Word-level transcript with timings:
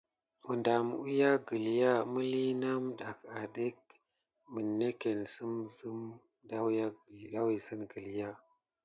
Medam 0.47 0.85
wiya 1.03 1.31
gəlya 1.47 1.91
miliye 2.13 2.51
name 2.61 2.85
dadah 2.99 3.35
adake 3.41 3.95
minetken 4.53 5.19
sim 5.33 5.53
sime 5.77 6.11
ɗaou 7.33 7.45
wisi 7.47 7.75
gəlya. 7.91 8.29